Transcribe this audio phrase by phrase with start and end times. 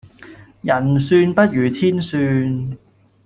[0.63, 2.75] 人算不如天算